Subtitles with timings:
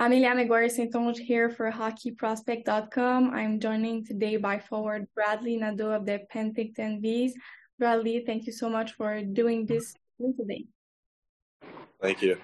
[0.00, 0.92] Amelia McGuire St.
[0.92, 3.30] Onge here for hockeyprospect.com.
[3.34, 7.32] I'm joining today by forward Bradley Nadeau of the Penticton Vees.
[7.80, 9.94] Bradley, thank you so much for doing this
[10.38, 10.66] today.
[12.00, 12.38] Thank you.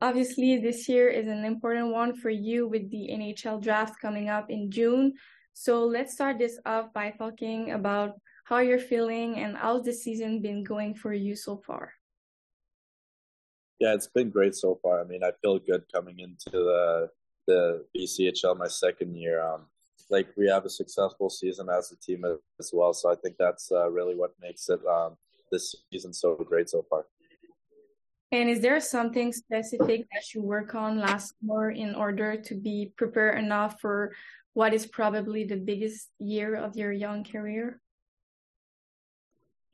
[0.00, 4.50] Obviously, this year is an important one for you with the NHL draft coming up
[4.50, 5.14] in June.
[5.52, 8.12] So let's start this off by talking about
[8.44, 11.92] how you're feeling and how's the season been going for you so far.
[13.84, 14.98] Yeah, it's been great so far.
[14.98, 17.10] I mean, I feel good coming into the
[17.46, 19.44] the BCHL my second year.
[19.46, 19.66] Um,
[20.08, 22.24] like we have a successful season as a team
[22.58, 25.18] as well, so I think that's uh, really what makes it um,
[25.52, 27.04] this season so great so far.
[28.32, 32.90] And is there something specific that you work on last summer in order to be
[32.96, 34.14] prepared enough for
[34.54, 37.82] what is probably the biggest year of your young career?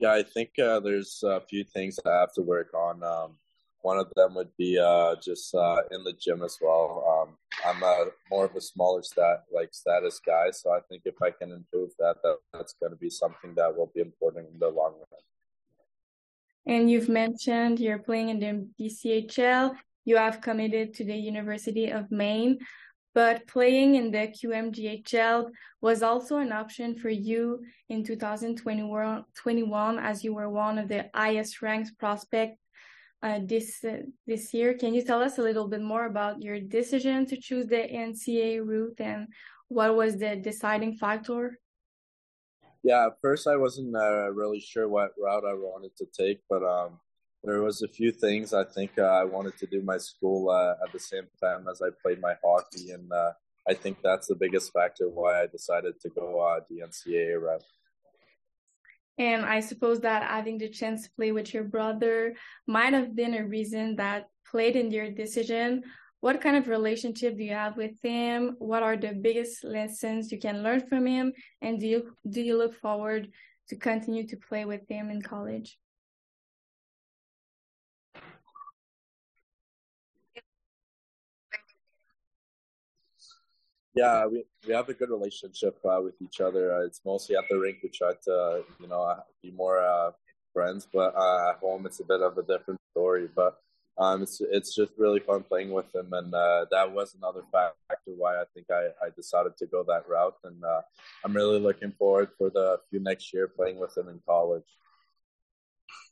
[0.00, 3.04] Yeah, I think uh, there's a few things I have to work on.
[3.04, 3.36] Um,
[3.82, 7.26] one of them would be uh, just uh, in the gym as well.
[7.28, 11.14] Um, I'm a, more of a smaller stat like status guy, so I think if
[11.22, 14.58] I can improve that, that that's going to be something that will be important in
[14.58, 15.20] the long run.
[16.66, 19.74] And you've mentioned you're playing in the BCHL.
[20.04, 22.58] You have committed to the University of Maine,
[23.14, 25.50] but playing in the QMJHL
[25.80, 31.62] was also an option for you in 2021 as you were one of the highest
[31.62, 32.58] ranked prospects
[33.22, 34.74] uh, this uh, this year.
[34.74, 38.64] Can you tell us a little bit more about your decision to choose the NCAA
[38.64, 39.28] route and
[39.68, 41.58] what was the deciding factor?
[42.82, 46.62] Yeah, at first I wasn't uh, really sure what route I wanted to take, but
[46.62, 46.98] um,
[47.44, 50.74] there was a few things I think uh, I wanted to do my school uh,
[50.84, 53.32] at the same time as I played my hockey, and uh,
[53.68, 57.62] I think that's the biggest factor why I decided to go the NCAA route.
[59.20, 62.34] And I suppose that having the chance to play with your brother
[62.66, 65.82] might have been a reason that played in your decision.
[66.20, 68.56] What kind of relationship do you have with him?
[68.58, 71.34] What are the biggest lessons you can learn from him?
[71.60, 73.28] And do you do you look forward
[73.68, 75.76] to continue to play with him in college?
[83.94, 86.72] Yeah, we we have a good relationship uh, with each other.
[86.74, 90.12] Uh, it's mostly at the rink we try to, you know, be more uh,
[90.52, 93.28] friends, but uh, at home it's a bit of a different story.
[93.34, 93.58] But
[93.98, 98.12] um, it's it's just really fun playing with him, and uh, that was another factor
[98.16, 100.36] why I think I, I decided to go that route.
[100.44, 100.82] And uh,
[101.24, 104.64] I'm really looking forward for the few next year playing with him in college.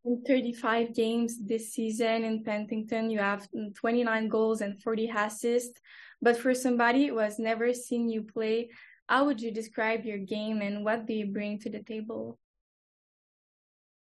[0.09, 5.79] In 35 games this season in Penticton, you have 29 goals and 40 assists.
[6.23, 8.71] But for somebody who has never seen you play,
[9.07, 12.39] how would you describe your game and what do you bring to the table?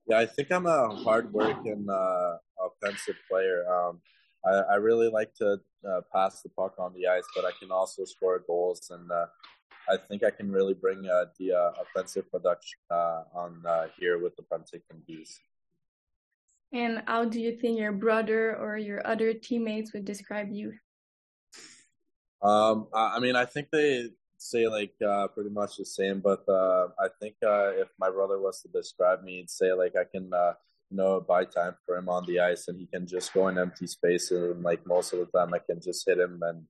[0.08, 2.38] Yeah, I think I'm a hard-working uh,
[2.68, 3.66] offensive player.
[3.70, 4.00] Um,
[4.46, 7.70] I, I, really like to uh, pass the puck on the ice, but I can
[7.70, 9.26] also score goals, and uh,
[9.90, 13.62] I think I can really bring uh, the uh, offensive production uh, on
[14.00, 15.38] here with the Penticton Vees.
[16.74, 20.74] And how do you think your brother or your other teammates would describe you?
[22.42, 26.88] Um, I mean, I think they say like uh, pretty much the same, but uh,
[27.00, 30.34] I think uh, if my brother was to describe me, he'd say like I can,
[30.34, 30.54] uh,
[30.90, 33.58] you know, buy time for him on the ice, and he can just go in
[33.58, 36.64] empty spaces, and like most of the time, I can just hit him and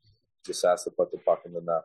[0.45, 1.83] just ask to put the puck in the net.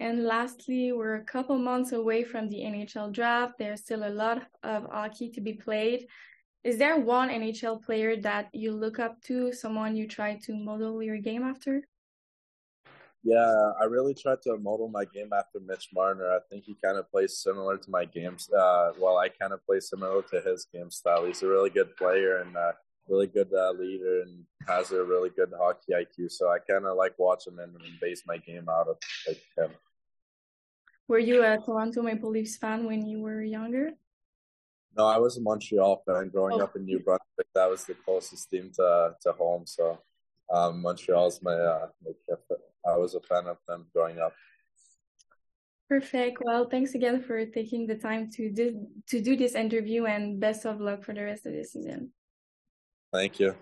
[0.00, 3.54] And lastly, we're a couple months away from the NHL draft.
[3.58, 6.06] There's still a lot of hockey to be played.
[6.64, 11.02] Is there one NHL player that you look up to, someone you try to model
[11.02, 11.82] your game after?
[13.22, 16.30] Yeah, I really tried to model my game after Mitch Marner.
[16.30, 18.50] I think he kind of plays similar to my games.
[18.50, 21.26] Uh, well, I kind of play similar to his game style.
[21.26, 22.72] He's a really good player and uh,
[23.08, 26.32] really good uh, leader and has a really good hockey IQ.
[26.32, 28.96] So I kind of like watching him and base my game out of
[29.28, 29.70] like him.
[31.08, 33.90] Were you a Toronto Maple Leafs fan when you were younger?
[34.96, 36.64] No, I was a Montreal fan growing oh.
[36.64, 37.48] up in New Brunswick.
[37.54, 39.66] That was the closest team to to home.
[39.66, 39.98] So
[40.52, 42.12] um, Montreal's my uh, my
[42.86, 44.34] I was a fan of them growing up.
[45.88, 46.38] Perfect.
[46.42, 50.64] Well, thanks again for taking the time to do to do this interview, and best
[50.64, 52.10] of luck for the rest of the season.
[53.12, 53.54] Thank you.